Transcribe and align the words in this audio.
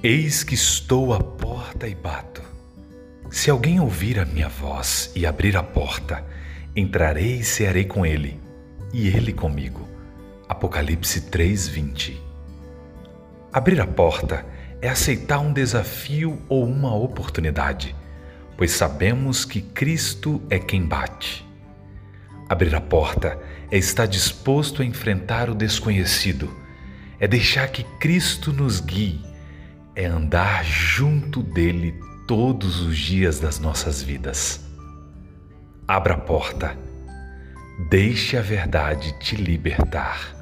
Eis 0.00 0.44
que 0.44 0.54
estou 0.54 1.12
à 1.12 1.18
porta 1.18 1.88
e 1.88 1.92
bato. 1.92 2.40
Se 3.32 3.50
alguém 3.50 3.80
ouvir 3.80 4.20
a 4.20 4.24
minha 4.24 4.48
voz 4.48 5.10
e 5.12 5.26
abrir 5.26 5.56
a 5.56 5.62
porta, 5.64 6.24
entrarei 6.76 7.38
e 7.38 7.44
cearei 7.44 7.84
com 7.84 8.06
ele, 8.06 8.40
e 8.94 9.08
ele 9.08 9.32
comigo. 9.32 9.88
Apocalipse 10.48 11.22
3:20. 11.22 12.16
Abrir 13.52 13.80
a 13.80 13.88
porta 13.88 14.46
é 14.80 14.88
aceitar 14.88 15.40
um 15.40 15.52
desafio 15.52 16.40
ou 16.48 16.64
uma 16.64 16.94
oportunidade, 16.94 17.92
pois 18.56 18.70
sabemos 18.70 19.44
que 19.44 19.60
Cristo 19.60 20.40
é 20.48 20.60
quem 20.60 20.86
bate. 20.86 21.44
Abrir 22.48 22.72
a 22.72 22.80
porta 22.80 23.36
é 23.68 23.76
estar 23.76 24.06
disposto 24.06 24.80
a 24.80 24.84
enfrentar 24.84 25.50
o 25.50 25.56
desconhecido, 25.56 26.56
é 27.18 27.26
deixar 27.26 27.66
que 27.66 27.82
Cristo 27.98 28.52
nos 28.52 28.78
guie 28.78 29.26
é 29.98 30.06
andar 30.06 30.64
junto 30.64 31.42
dele 31.42 31.92
todos 32.28 32.80
os 32.80 32.96
dias 32.96 33.40
das 33.40 33.58
nossas 33.58 34.00
vidas. 34.00 34.60
Abra 35.88 36.14
a 36.14 36.18
porta, 36.18 36.78
deixe 37.90 38.36
a 38.36 38.40
verdade 38.40 39.18
te 39.18 39.34
libertar. 39.34 40.37